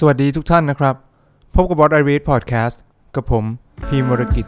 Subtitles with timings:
[0.00, 0.94] สวัสดีทุกท่านนะครับ
[1.54, 2.76] พบกับ What I Read Podcast
[3.14, 3.44] กับผม
[3.88, 4.46] พีมรกิจ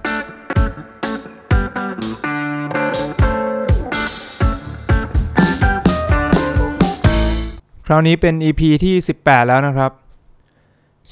[7.86, 9.92] คราวนี้เป็น EP ที่ 18 แล้วนะครับ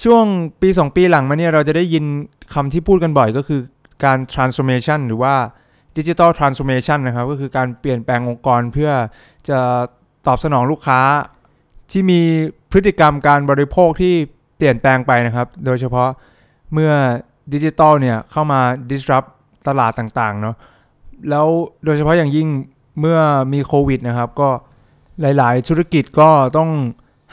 [0.02, 0.24] ช่วง
[0.60, 2.04] ปี 2 ปีหลังมาเนี่ยเราจะได้ยิน
[2.54, 3.60] คำที่พูดกันบ่อยก็คือ
[4.04, 5.34] การ transformation หรือว่า
[5.96, 8.90] digital transformation นะครับ ก็คือการเปลี่ยนแปลงองค์กรเพื่อ
[9.48, 9.58] จะ
[10.26, 11.00] ตอบสนองลูกค้า
[11.90, 12.20] ที่มี
[12.76, 14.14] พฤติกรรมการบริโภคที่
[14.56, 16.08] เปลี่ยนแปลงไปนะครับ โดยเฉพาะ
[16.72, 16.92] เมื่อ
[17.52, 19.28] ดิจิตอลเนี่ยเข้ามา disrupt
[19.68, 20.56] ตลาดต่างๆเนาะ
[21.30, 21.46] แล้ว
[21.84, 22.48] โดยเฉพาะอย่างยิ่ง
[23.00, 23.18] เมื่อ
[23.52, 24.48] มีโควิดนะครับ ก็
[25.20, 26.70] หลายๆ ธุรกิจก็ต้อง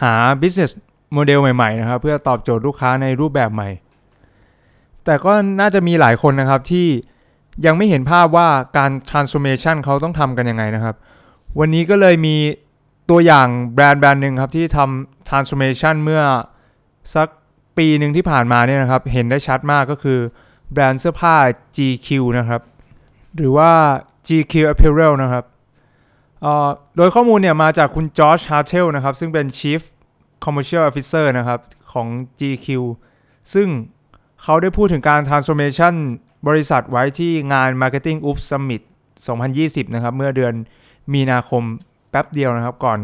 [0.03, 0.71] หา business
[1.15, 3.69] model ใหม่ๆนะครับ เพื่อตอบโจทย์ลูกค้าในรูปแบบใหม่
[5.05, 6.87] แต่ก็น่าจะมีหลายคนนะครับที่
[7.65, 10.95] ยังไม่เห็นภาพว่าการ transformation เขาต้องทำกันยังไงนะครับ
[11.59, 12.35] วันนี้ก็เลยมี
[13.09, 16.23] ตัวอย่างแบรนด์แบรนด์หนึ่งครับที่ทำ transformation เมื่อ
[17.15, 17.27] สัก
[17.77, 20.19] ปีหนึ่งที่ผ่านมาเนี่ยนะครับ เห็นได้ชัดมากก็คือ
[20.71, 21.35] แบรนด์เสื้อผ้า
[21.77, 22.61] GQ นะครับ
[23.35, 23.71] หรือว่า
[24.27, 25.43] GQ Apparel นะครับ
[26.97, 29.81] โดยข้อมูลเนี่ยมาจากคุณ George Hartel นะครับ ซึ่งเป็น Chief
[30.43, 31.59] Commercial Officer นะครับ
[31.93, 32.07] ของ
[32.39, 32.67] GQ
[33.53, 33.67] ซึ่ง
[34.41, 35.93] เขาได้พูดถึงการ transformation
[36.47, 38.81] บริษัทไว้ที่งาน Marketing Oops Summit
[39.37, 40.53] 2020 นะครับ เมื่อเดือน
[41.13, 41.63] มีนาคม
[42.09, 42.99] แป๊บเดียวนะครับ ก่อน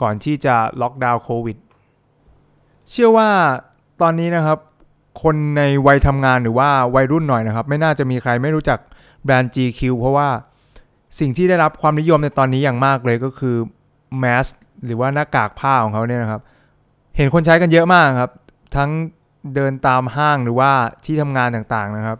[0.00, 1.56] ก่อนที่จะล็อกดาวน์โควิด
[2.90, 3.28] เชื่อว่า
[4.00, 4.58] ตอนนี้นะครับ
[5.22, 8.78] คนในวัยทำงานหรือว่าวัยรุ่นหน่อยนะครับ ไม่น่าจะมีใครไม่รู้จัก
[9.24, 10.28] แบรนด์ GQ เพราะว่า
[11.18, 13.56] สิ่งที่ได้รับความนิยมในตอนนี้อย่างมากเลยก็คือ
[14.18, 14.46] แมส
[14.84, 16.40] หรือว่าหน้ากากผ้าของเขาเนี่ยนะครับ
[17.16, 18.32] เห็นคนใช้กันเยอะมากครับ
[18.76, 18.90] ทั้ง
[19.54, 20.70] เดินตามห้างหรือว่า
[21.04, 22.18] ที่ทำงานต่างๆนะครับ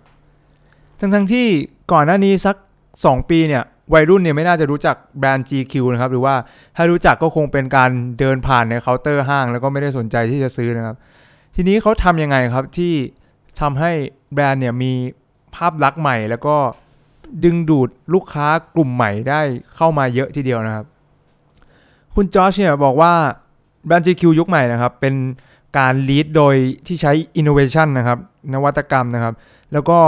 [1.00, 1.46] ทั้งๆที่
[1.92, 2.56] ก่อนหน้านี้สัก
[2.94, 6.34] 2 ปีเนี่ย วัยรุ่นเนี่ยไม่น่าจะรู้จักแบรนด์ GQ นะครับหรือว่า
[6.76, 10.96] ถ้ารู้จักก็คงเป็นการเดินผ่านในเคาน์เตอร์ห้าง แล้วก็ไม่ได้สนใจที่จะซื้อนะครับ
[11.54, 12.92] ทีนี้เขาทำยังไงครับที่
[13.60, 13.90] ทำให้
[14.34, 14.92] แบรนด์เนี่ยมี
[15.54, 16.56] ภาพลักษณ์ใหม่ แล้วก็
[17.44, 19.40] ดึงดูดลูกค้ากลุ่มใหม่ได้
[19.74, 20.86] เข้ามาเยอะทีเดียวนะครับ
[22.14, 23.12] คุณจอชเนี่ยบอกว่า
[23.86, 25.14] แบรนด์ GQ ยุคใหม่นะครับเป็น
[25.78, 26.54] การลีดโดย
[26.86, 28.18] ที่ใช้ innovation นะครับ
[28.54, 29.34] นวัตกรรมนะครับ
[29.72, 29.98] แล้วก็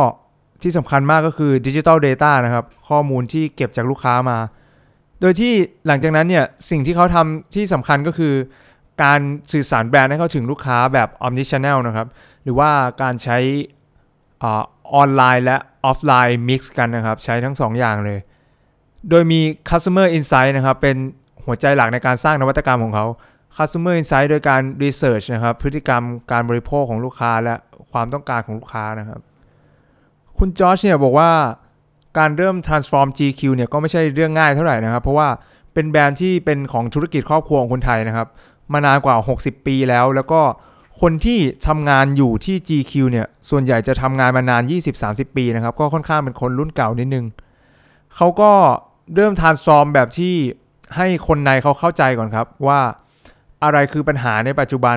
[0.63, 4.39] ที่สำคัญมากก็คือ Digital Data นะครับ ข้อมูลที่เก็บจากลูกค้ามา
[5.21, 5.53] โดยที่
[5.87, 8.35] หลังจากนั้นเนี่ย สิ่งที่เขาทำที่สำคัญก็คือ
[9.03, 9.21] การ
[9.53, 12.09] สื่อสารแบรนด์ให้เข้าถึงลูกค้าแบบ Omnichannel นะครับ
[12.45, 12.71] หรือว่า
[13.03, 13.39] การใช้
[14.45, 14.47] อ
[15.03, 18.19] อนไลน์และออฟไลน์ mix กันนะครับ ใช้ทั้ง2อย่างเลย
[19.11, 19.41] โดยมี
[19.71, 20.97] Customer Insight นะครับ เป็น
[21.47, 23.07] หัวใจหลักในการสร้างนวัตกรรมของเขา
[23.57, 26.03] Customer Insight โดยการ Research นะครับ พฤติกรรม
[26.33, 27.55] การบริโภคของลูกค้าและ
[27.93, 29.21] ความต้องการของลูกค้านะครับ
[30.45, 31.31] คุณจอชเนี่ยบอกว่า
[32.19, 35.29] การเริ่ม transform GQ เนี่ยก็ไม่ใช่เรื่องง่ายเท่าไหร่นะครับ เพราะว่า
[35.75, 38.29] เป็นแบรนด์ที่เป็นของธุรกิจครอบครัวของคนไทยนะครับ
[38.73, 40.41] มานานกว่า 60 ปีแล้ว แล้วก็
[41.01, 44.63] คนที่ทำงานอยู่ที่ GQ เนี่ยส่วนใหญ่จะทำงานมานาน
[45.01, 47.25] 20-30 ปีนะครับ ก็ค่อนข้างเป็นคนรุ่นเก่านิดนึง
[48.17, 48.53] เขาก็
[49.15, 50.35] เริ่ม transform แบบที่
[50.97, 52.81] ให้คนในเขาเข้าใจก่อนครับว่า
[53.65, 54.93] อะไรคือปัญหาในปัจจุบั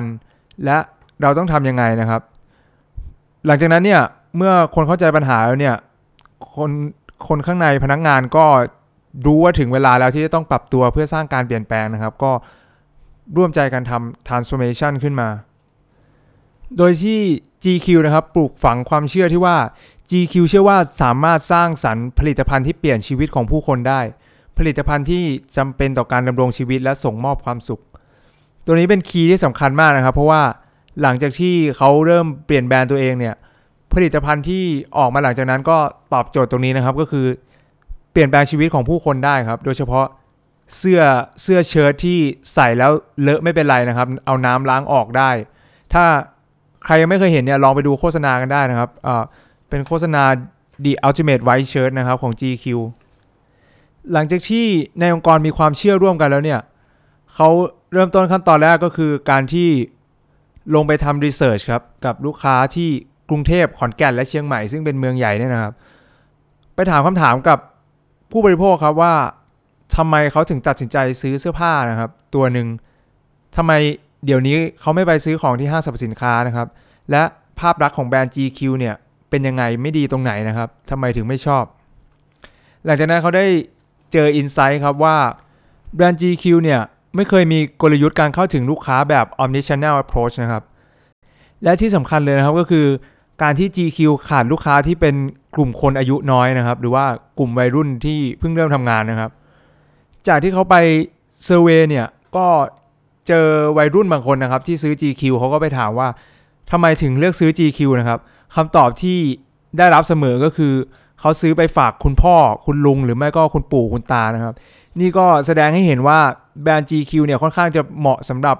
[0.64, 0.78] และ
[1.22, 2.22] เราต้องทำยังไงนะครับ
[3.46, 4.02] หลังจากนั้นเนี่ย
[4.36, 5.76] เมื่อคนเข้าใจปัญหาแล้วเนี่ย
[6.56, 6.70] คน
[7.28, 8.46] คนข้างในพนักงานก็
[9.26, 12.32] รู้ว่าถึงเวลาแล้วที่จะต้องปรับตัวเพื่อสร้างการเปลี่ยนแปลงนะครับ ก็
[13.36, 15.28] ร่วมใจกันทำ transformation ขึ้นมา
[16.76, 17.20] โดยที่
[17.64, 19.56] GQ นะครับ ปลูกฝังความเชื่อที่ว่า
[20.10, 24.00] GQ เชื่อว่าสามารถสร้างสรรค์ผลิตภัณฑ์ที่เปลี่ยนชีวิตของผู้คนได้
[24.58, 25.24] ผลิตภัณฑ์ที่
[25.56, 27.82] จำเป็นต่อการดำรงชีวิตและส่งมอบความสุข
[28.64, 30.42] ตัวนี้เป็นคีย์ที่สำคัญมากนะครับ เพราะว่า
[31.02, 33.34] หลังจากที่เขาเริ่มเปลี่ยนแบรนด์ตัวเองเนี่ย
[33.96, 34.64] ผลิตภัณฑ์ที่
[34.98, 35.76] ออกมาหลังจากนั้นก็
[36.12, 37.26] ตอบโจทย์ตรงนี้นะครับก็คือ
[38.12, 40.06] เปลี่ยนแปลงชีวิตของผู้คนได้ครับ โดยเฉพาะ
[40.76, 41.00] เสื้อ
[41.42, 42.18] เสื้อเชิ้ตที่
[42.54, 42.92] ใส่แล้ว
[43.22, 45.30] เลอะไม่เป็นไรนะครับ เอาน้ำล้างออกได้
[45.92, 46.04] ถ้า
[46.84, 49.22] ใครยังไม่เคยเห็นเนี่ยลองไปดูโฆษณากันได้นะครับอ่า
[49.68, 50.22] เป็นโฆษณา
[50.84, 52.64] The Ultimate White Shirt นะครับของ GQ
[54.12, 54.66] หลังจากที่
[55.00, 56.60] ในองค์กรมีความเชื่อร่วมกันแล้วเนี่ย
[57.34, 57.48] เขา
[57.92, 59.68] เริ่มต้นขั้นตอนแรกก็คือการที่
[60.74, 62.90] ลงไปทำรีเสิร์ชครับกับลูกค้าที่
[63.30, 65.72] กรุงเทพขอนแก่นและเชียงใหม่ซึ่งเป็นเมืองใหญ่เนี่ยนะครับ
[66.74, 67.58] ไปถามคำถามกับ
[68.32, 69.14] ผู้บริโภคครับว่า
[69.96, 72.66] ทำไมเขาถึงตัดสินใจซื้อเสื้อผ้านะครับ ตัวหนึ่ง
[73.56, 73.72] ทำไม
[74.26, 76.66] เดี๋ยวนี้เขาไม่ไปซื้อของที่ห้างสรรพสินค้านะครับ
[77.10, 77.22] และ
[77.60, 78.94] ภาพลักษณ์ของแบรนด์ GQ เนี่ย
[79.30, 81.64] เป็นยังไงไม่ดีตรงไหนนะครับทำไมถึงไม่ชอบ
[82.84, 83.46] หลังจากนั้นเขาได้
[84.12, 85.16] เจออินไซต์ครับว่า
[85.94, 86.80] แบรนด์ GQ เนี่ย
[87.16, 90.62] ไม่เคยมีกลยุทธ์การเข้าถึงลูกค้าแบบ omnichannel approach นะครับ
[91.64, 92.86] และที่สำคัญเลยนะครับก็คือ
[93.42, 93.98] การที่ GQ
[94.28, 95.14] ขาดลูกค้าที่เป็น
[95.54, 97.04] กลุ่มคนอายุน้อยนะครับ หรือว่า
[97.38, 99.30] กลุ่มวัยรุ่นที่เพิ่งเริ่มทำงานนะครับ
[100.28, 100.76] จากที่เขาไป
[101.44, 102.06] เซอร์เวยเนี่ย
[102.36, 102.46] ก็
[103.28, 103.46] เจอ
[103.78, 106.08] วัยรุ่นบางคนนะครับ ที่ซื้อ GQ เขาก็ไปถามว่า
[106.70, 108.18] ทำไมถึงเลือกซื้อ GQ นะครับ
[108.54, 109.18] คำตอบที่
[109.78, 110.72] ได้รับเสมอก็คือ
[111.20, 112.34] เขาซื้อไปฝากคุณพ่อ
[112.64, 114.54] คุณลุง หรือไม่ก็คุณปู่คุณตานะครับ
[115.00, 116.18] นี่ก็แสดงให้เห็นว่า
[116.62, 118.56] แบรนด์ GQ เนี่ยค่อนข้างจะเหมาะสำหรับ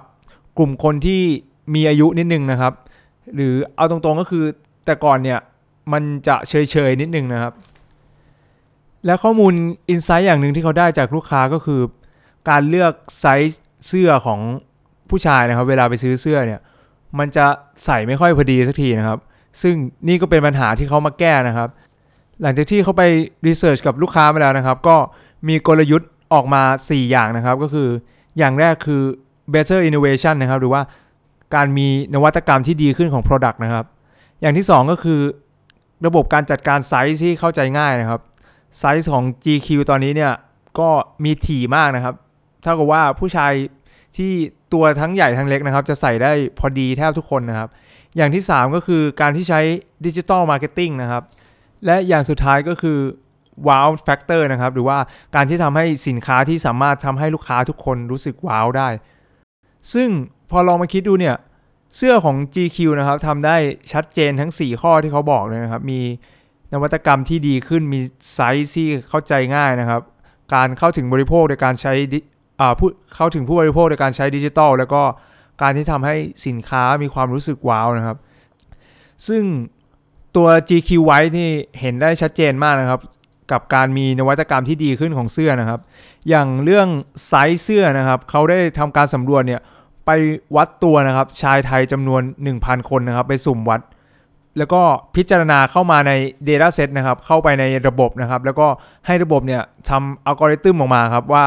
[0.57, 1.21] กลุ่มคนที่
[1.73, 2.73] มีอายุนิดนึงนะครับ
[3.35, 4.43] หรือเอาตรงๆก็คือ
[4.87, 5.39] แต่ก่อนเนี่ย
[5.93, 7.53] มันจะเฉยๆนิดนึงนะครับ
[9.05, 9.53] และข้อมูล
[9.89, 11.81] อินไซต์อย่างหนึ่งที่เขาได้จากลูกค้าก็คือ
[12.49, 14.39] การเลือกไซส์เสื้อของ
[15.09, 16.59] ผู้ชายนะครับ เวลาไปซื้อเสื้อเนี่ย
[17.19, 17.45] มันจะ
[17.85, 19.19] ใส่ไม่ค่อยพอดีสักทีนะครับ
[19.61, 19.75] ซึ่ง
[20.07, 21.69] นี่ก็เป็นปัญหาที่เขามาแก้นะครับ
[22.41, 23.03] หลังจากที่เขาไป
[23.47, 24.95] รีเสิร์ชกับลูกค้ามาแล้วนะครับ ก็
[25.47, 27.89] มีกลยุทธ์ออกมา 4 อย่างนะครับ ก็คือ
[28.37, 29.01] อย่างแรกคือ
[29.53, 30.81] better innovation นะครับ หรือว่า
[31.55, 33.85] การมีนวัตกรรมที่ดีขึ้นของ Product นะครับ
[34.41, 35.19] อย่างที่ 2 ก็คือ
[36.05, 38.21] ระบบการจัดการไซส์ที่เข้าใจง่ายนะครับ
[38.79, 40.33] ไซส์ของ GQ ตอนนี้เนี่ย
[40.79, 40.89] ก็
[41.23, 42.15] มีถี่มากนะครับ
[42.63, 43.53] เท่ากับว่าผู้ชาย
[44.17, 44.31] ที่
[44.73, 47.69] ตัวทั้งใหญ่ทั้งเล็กนะครับ จะใส่ได้พอดีแทบทุกคนนะครับ
[48.17, 49.61] อย่างที่ 3 ก็คือการที่ใช้
[50.05, 51.23] ดิจิ t a ลมาร์เก็ตติ้งนะครับ
[51.85, 52.97] และอย่างสุดท้ายก็คือ
[53.67, 54.97] wow factor นะครับ หรือว่า
[55.35, 58.89] การที่ทำให้สินค้าที่สามารถทำให้ลูกค้าทุกคนรู้สึกว้าวได้
[59.93, 60.09] ซึ่ง
[60.51, 61.35] พอลองมาคิดดูเนี่ย
[61.95, 63.55] เสื้อของ GQ นะครับทำได้
[63.93, 66.01] ชัดเจนทั้ง 4 ข้อที่เขาบอกเลยนะครับ มี
[66.73, 67.99] นวัตกรรมที่ดีขึ้นมี
[68.33, 70.01] ไซส์ที่เข้าใจง่ายนะครับ
[70.53, 71.93] การเข้าถึงบริโภคโดยการใช้
[72.79, 75.01] ผู้เข้าถึงผู้บริโภคโดยการใช้ดิจิทัลแล้วก็
[75.61, 76.15] การที่ทำให้
[76.47, 78.17] สินค้ามีความรู้สึกว้าวนะครับ
[79.27, 79.43] ซึ่ง
[80.35, 81.49] ตัว GQ White นี่
[81.79, 83.01] เห็นได้ชัดเจนมากนะครับ
[83.51, 85.79] กับการมีนวัตกรรมที่ดีขึ้นของเสื้อนะครับ
[86.29, 86.87] อย่างเรื่อง
[87.27, 89.61] ไซส์เสื้อนะครับ เขาได้ทำการสำรวจเนี่ย
[90.07, 90.11] ไป
[90.55, 92.21] วัดตัวนะครับ ชายไทยจำนวน
[92.55, 93.81] 1,000 คนนะครับ ไปสุ่มวัด
[94.57, 94.81] แล้วก็
[95.15, 96.11] พิจารณาเข้ามาใน
[96.47, 98.67] Data Set นะครับ เข้าไปในระบบนะครับ แล้วก็
[99.05, 101.45] ให้ระบบเนี่ยทำอัลกอริทึมออกมาครับว่า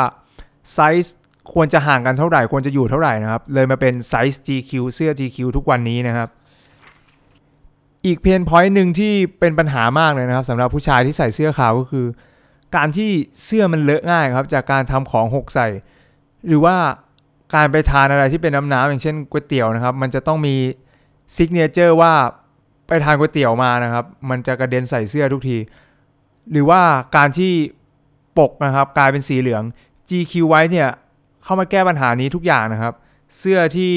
[0.73, 1.17] ไซส์
[1.53, 6.29] ควรจะห่างกันเท่าไหร่ ควรจะอยู่เท่าไหร่นะครับ เลยมาเป็นไซส์ GQ เสื้อ GQ ทุกวันนี้นะครับ
[8.07, 12.07] อีก pain point หนึ่งที่เป็นปัญหามากเลยนะครับสำหรับผู้ชายที่ใส่เสื้อขาวก็คือ
[12.77, 13.11] การที่
[13.45, 15.69] เสื้อมันเลอะง่ายครับ จากการทำของหกใส่
[16.49, 16.77] หรือว่า
[17.55, 20.55] การไปทานอะไรที่เป็นน้ำน้ำอย่างเช่นก๋วยเตี๋ยวนะครับ มันจะต้องมี
[21.37, 22.13] signature ว่า
[22.87, 25.57] ไปทานก๋วยเตี๋ยวมานะครับ มันจะกระเด็นใส่เสื้อทุกที
[26.51, 26.81] หรือว่า
[27.17, 27.53] การที่
[28.39, 29.63] ปกนะครับกลายเป็นสีเหลือง
[30.09, 30.89] GQ ไว้เนี่ย
[31.43, 32.95] เข้ามาแก้ปัญหานี้ทุกอย่างนะครับ
[33.39, 33.93] เสื้อที่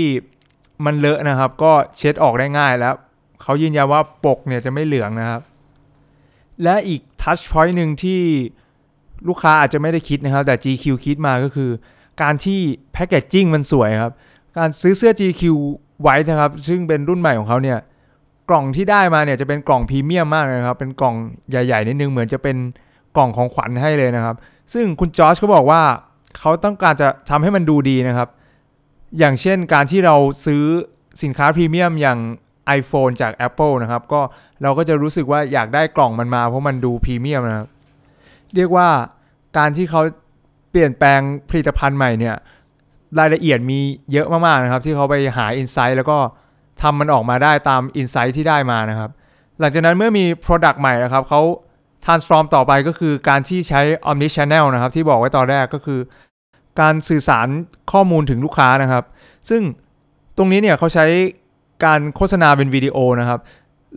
[0.86, 2.96] มันเลอะนะครับ ก็เช็ดออกได้ง่ายแล้ว
[3.42, 5.42] เขายืนยันว่าปกเนี่ยจะไม่เหลืองนะครับ
[6.64, 8.22] และอีกทัชพอยต์หนึ่งที่
[9.28, 11.70] ลูกค้าอาจจะไม่ได้คิดนะครับ แต่ GQ คิดมาก็คือ
[12.21, 12.60] การที่
[12.94, 14.13] แพคเกจจิ้งมันสวยครับ
[14.57, 15.42] การซื้อเสื้อ GQ
[16.01, 17.80] ไว้นะครับ ซึ่งเป็นรุ่นใหม่ของเขาเนี่ย
[18.50, 21.15] กล่องที่ได้มาเนี่ยจะเป็นกล่องพรีเมียมมากเลยครับ เป็นกล่อง
[21.50, 22.57] ใหญ่ๆนิดนึงเหมือนจะเป็น
[23.18, 24.36] กล่องของขวัญให้เลยนะครับ
[24.74, 25.81] ซึ่งคุณจอร์จเขาบอกว่า
[26.39, 28.30] เขาต้องการจะทำให้มันดูดีนะครับ
[29.19, 30.15] อย่างเช่นการที่เรา
[30.45, 30.63] ซื้อ
[31.24, 32.19] สินค้าพรีเมียมอย่าง
[32.80, 34.21] iPhone จาก Apple นะครับ ก็
[34.63, 37.68] เราก็จะรู้สึกว่าอยากได้กล่องมันมาเพราะมันดูพรีเมียมนะครับ
[38.56, 38.88] เรียกว่า
[39.57, 40.01] การที่เขา
[40.74, 42.36] เปลี่ยนแปลงผลิตภัณฑ์ใหม่เนี่ย
[43.20, 43.80] รายละเอียดมี
[44.14, 46.18] เยอะมากๆนะครับ ที่เขาไปหา Insight แล้วก็
[46.81, 49.10] ทำมันออกมาได้ตาม Insight ที่ได้มานะครับ
[49.60, 51.42] หลังจากนั้นเมื่อมี Product ใหม่นะครับเขา
[52.06, 56.00] transform ต่อไปก็คือการที่ใช้ omni channel นะครับ ที่บอกไว้ตอนแรกก็คือ
[56.82, 57.48] การสื่อสาร
[57.92, 59.03] ข้อมูลถึงลูกค้านะครับ
[59.50, 59.62] ซึ่ง
[60.38, 61.06] ตรงนี้เนี่ยเขาใช้
[61.86, 63.39] การโฆษณาเป็นวิดีโอนะครับ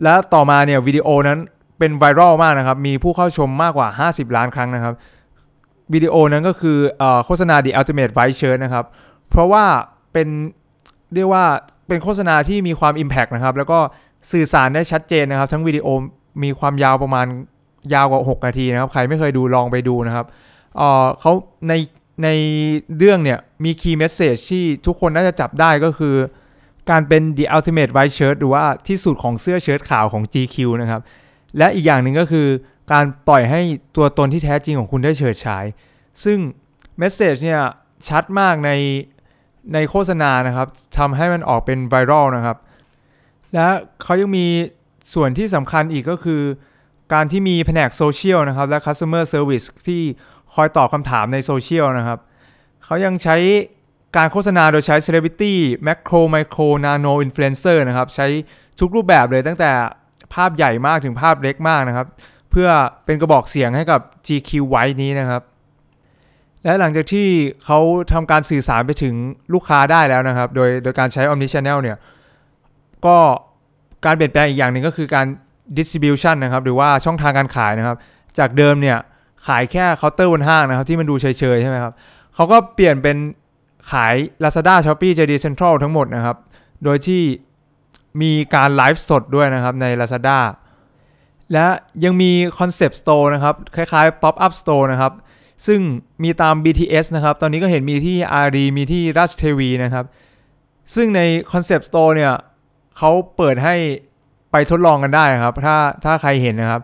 [0.03, 1.39] และต่อมาเนี่ยวิดีโอนั้น
[1.79, 4.93] เป็นไวรัลมากนะครับ มีผู้เข้าชมมากกว่า 50 ล้านครั้งนะครับ
[5.93, 8.85] วิดีโอนั้นก็คืออโฆษณา The Ultimate White Shirt นะครับ
[9.29, 9.65] เพราะว่า
[10.13, 10.27] เป็น
[11.13, 11.45] เรียกว่า
[11.87, 13.79] เป็นโฆษณาที่มีความ Impact นะครับ แล้วก็
[14.31, 15.87] สื่อสารได้ชัดเจนนะครับ ทั้งวิดีโอ
[16.43, 17.25] มีความยาวประมาณ
[17.93, 20.25] ยาวกว่า 6 นาทีนะครับ ใครไม่เคยดูลองไปดูนะครับ
[20.77, 21.31] เเขา
[21.69, 21.73] ใน
[22.23, 22.29] ใน
[22.97, 26.15] เรื่องเนี่ยมี Key Message ที่ทุกคนน่าจะจับได้ก็คือ
[26.89, 31.01] การเป็น The Ultimate White Shirt หรือว่าที่สุดของเสื้อเชิ้ตขาวของ GQ นะครับ
[31.57, 32.47] และอีกอย่างหนึ่งก็คือ
[32.91, 33.61] การปล่อยให้
[33.95, 35.65] ตัวตนที่แท้จริงของคุณได้เฉิดฉาย
[36.23, 36.37] ซึ่ง
[37.01, 37.61] Message เนี่ย
[38.07, 38.71] ชัดมากใน
[39.73, 40.67] ในโฆษณานะครับ
[40.97, 42.57] ทำให้มันออกเป็นไวรัลนะครับ
[43.53, 43.67] และ
[44.03, 44.47] เขายังมี
[45.13, 46.41] ส่วนที่สำคัญอีกก็คือ
[47.13, 50.01] การที่มีแผนกโซเชียลนะครับและ Customer Service ที่
[50.53, 52.19] คอยตอบคำถามในโซเชียลนะครับ
[52.85, 53.37] เขายังใช้
[54.17, 55.53] การโฆษณาโดยใช้ Celebrity
[55.87, 58.27] Macro Micro Nano Influencer นะครับ ใช้
[58.79, 59.71] ทุกรูปแบบเลยตั้งแต่
[60.33, 62.07] ภาพใหญ่มากถึงภาพเล็กมากนะครับ
[62.51, 62.69] เพื่อ
[63.05, 65.41] เป็นกระบอกเสียงให้กับ GQ White นี้นะครับ
[66.63, 67.27] และหลังจากที่
[67.65, 67.79] เขา
[68.13, 69.15] ทำการสื่อสารไปถึง
[69.53, 71.97] ลูกค้าได้แล้วนะครับ โดยโดยการใช้ Omni Channel เนี่ย
[73.05, 73.17] ก็
[74.05, 75.25] การเปลี่ยนแปลงอีกอย่างหนึ่งก็คือการ
[75.77, 77.97] distribution นะครับ หรือว่าช่องทางการขายนะครับ
[78.39, 78.97] จากเดิมเนี่ย
[79.47, 81.25] ขายแค่เคาน์เตอร์บนห้างนะครับ ที่มันดูเฉ
[81.55, 81.93] ยๆใช่ไหมครับ
[82.35, 83.17] เขาก็เปลี่ยนเป็น
[83.91, 86.37] ขาย Lazada Shopee JD Central ทั้งหมดนะครับ
[86.83, 87.21] โดยที่
[88.21, 90.37] มีการไลฟ์สดด้วยนะครับใน Lazada
[91.53, 91.67] และ
[92.03, 95.13] ยังมี Concept Store นะครับ คล้ายๆ Pop Up Store นะครับ
[95.67, 95.79] ซึ่ง
[96.23, 100.05] มีตาม BTS นะครับ ตอนนี้ก็เห็นมีที่อารีมีที่ราชเทวีนะครับ
[100.95, 102.33] ซึ่งใน Concept Store เนี่ย
[102.97, 103.75] เขาเปิดให้
[104.51, 106.81] ไปทดลองกันได้ครับ ถ้าถ้าใครเห็นนะครับ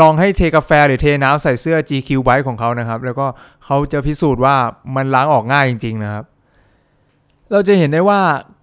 [0.00, 3.26] ลองให้เทกาแฟหรือเทน้ำใส่เสื้อ GQ White ของเขานะครับ แล้วก็
[3.64, 4.56] เขาจะพิสูจน์ว่า
[4.96, 6.24] มันล้างออกง่ายจริง ๆ นะครับ
[7.50, 8.20] เราจะเห็นได้ว่า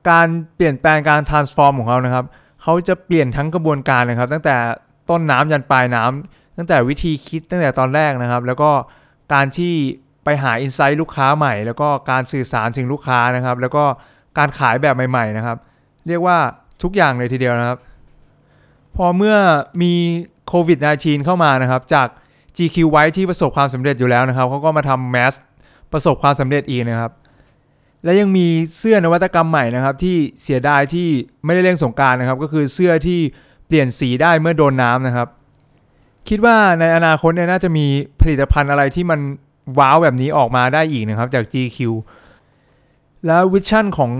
[0.10, 2.26] การเปลี่ยนแปลงการ transform ของเขานะครับ
[2.64, 4.56] เขาจะเปลี่ยนทั้งกระบวนการนะครับ ตั้งแต่
[5.10, 8.72] ต้นน้ำยันปลายน้ำตั้งแต่วิธีคิดตั้งแต่ตอนแรกนะครับ แล้วก็
[9.34, 9.74] การที่
[10.24, 13.84] ไปหา insight ลูกค้าใหม่ แล้วก็การสื่อสารถึงลูกค้านะครับ แล้วก็
[14.38, 15.58] การขายแบบใหม่ ๆนะครับ
[16.08, 16.38] เรียกว่า
[16.84, 17.78] ทุกอย่างเลยทีเดียวนะครับ
[18.96, 19.36] พอเมื่อ
[19.82, 19.94] มี
[20.48, 22.08] โควิด -19 เข้ามานะครับ จาก
[22.58, 25.34] GQ White ที่ประสบความสำเร็จอยู่แล้วนะครับเขาก็มาทำแมส
[25.92, 27.12] ประสบความสำเร็จอีกนะครับ
[28.04, 28.48] และยังมี
[28.78, 31.08] เสื้อนวัตกรรมใหม่นะครับ ที่เสียดายที่
[31.46, 33.20] ไม่ได้เล่นสงกรานต์นะครับ ก็คือเสื้อที่
[33.68, 35.28] เปลี่ยนสีได้เมื่อโดนน้ำนะครับ
[36.30, 37.86] คิดว่าในอนาคตเนี่ยน่าจะมี
[38.22, 39.20] ผลิตภัณฑ์อะไรที่มัน
[39.80, 41.80] ว้าวแบบนี้ออกมาได้อีกนะครับจาก GQ
[43.28, 44.12] แล้ว vision ของ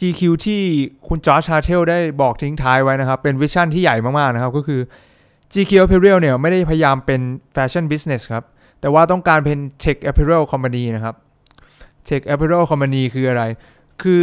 [0.00, 0.60] GQ ที่
[1.08, 4.80] คุณ George Hartel ได้บอกทิ้งท้ายไว้นะครับ เป็น vision ที่ใหญ่มากๆนะครับก็คือ
[5.52, 7.20] GQ Apparel เนี่ยไม่ได้พยายามเป็น
[7.52, 8.44] fashion business ครับ
[8.80, 11.14] แต่ว่าต้องการเป็น Tech Apparel Company นะครับ
[12.08, 13.42] Tech Apparel Company คืออะไร
[14.02, 14.22] คือ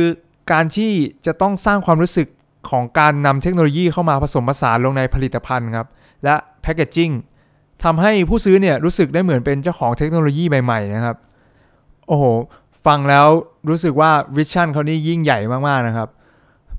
[0.51, 0.91] การที่
[1.25, 2.27] จะต้องสร้างความรู้สึก
[2.70, 5.88] ของการนำเทคโนโลยีเข้ามาผสมผสานลงในผลิตภัณฑ์ครับ
[6.24, 7.12] และแพ c เกจจิ้ง
[7.84, 11.16] ทำให้ผู้ซื้อเนี่ยรู้สึกได้เหมือนเป็นเจ้าของเทคโนโลยีใหม่ๆนะครับ
[12.08, 12.24] โอ้โห
[12.86, 13.28] ฟังแล้ว
[13.70, 16.10] รู้สึกว่าวิชั่นเขานี่ยิ่งใหญ่มากๆนะครับ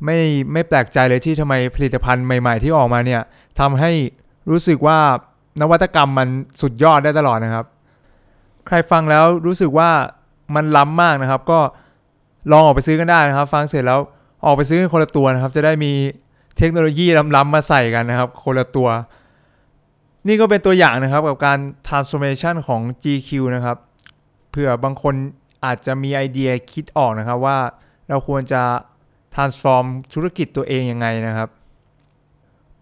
[0.05, 0.19] ไม่
[0.53, 3.23] ไม่แปลกใจเลยที่ทำไมผลิตภัณฑ์ใหม่ ๆ ที่ออกมาเนี่ย
[3.61, 3.93] ทำให้
[4.51, 4.99] รู้สึกว่า
[5.61, 6.29] นวัตกรรมมัน
[6.61, 7.67] สุดยอดได้ตลอดนะครับ
[8.67, 9.91] ใครฟังแล้วรู้สึกว่า
[10.55, 11.61] มันล้ำมากนะครับ ก็
[12.51, 14.01] ลองออกไปซื้อกันได้นะครับ ฟังเสร็จแล้ว
[14.45, 15.93] ออกไปซื้อกันคนละตัวนะครับ จะได้มี
[16.59, 18.89] เทคโนโลยีล้ำๆมาใส่กันนะครับ คนละตัว
[20.27, 23.77] นี่ก็เป็นตัวอย่างนะครับกับการ transformation ของ GQ นะครับ
[24.51, 25.15] เผื่อบางคน
[25.65, 27.59] อาจจะมีไอเดียคิดออกนะครับว่า
[28.09, 28.63] เราควรจะ
[29.35, 31.49] transform ธุรกิจตัวเองยังไงนะครับ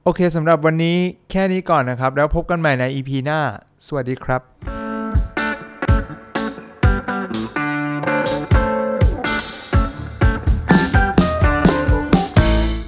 [0.03, 0.97] โอเคสำหรับวันนี้
[1.31, 3.41] แค่นี้ก่อนนะครับ แล้วพบกันใหม่ใน EP หน้า
[3.87, 4.74] สวัสดีครับ